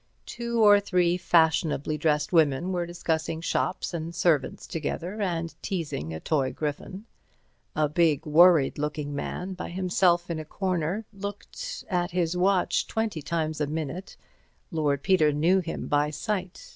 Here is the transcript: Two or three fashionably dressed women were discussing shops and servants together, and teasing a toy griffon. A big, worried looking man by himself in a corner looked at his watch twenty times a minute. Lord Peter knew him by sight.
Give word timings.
Two 0.25 0.63
or 0.65 0.79
three 0.79 1.15
fashionably 1.15 1.95
dressed 1.95 2.33
women 2.33 2.71
were 2.71 2.87
discussing 2.87 3.39
shops 3.39 3.93
and 3.93 4.15
servants 4.15 4.65
together, 4.65 5.21
and 5.21 5.53
teasing 5.61 6.11
a 6.11 6.19
toy 6.19 6.51
griffon. 6.51 7.05
A 7.75 7.87
big, 7.87 8.25
worried 8.25 8.79
looking 8.79 9.13
man 9.13 9.53
by 9.53 9.69
himself 9.69 10.31
in 10.31 10.39
a 10.39 10.43
corner 10.43 11.05
looked 11.13 11.83
at 11.87 12.09
his 12.09 12.35
watch 12.35 12.87
twenty 12.87 13.21
times 13.21 13.61
a 13.61 13.67
minute. 13.67 14.17
Lord 14.71 15.03
Peter 15.03 15.31
knew 15.31 15.59
him 15.59 15.85
by 15.87 16.09
sight. 16.09 16.69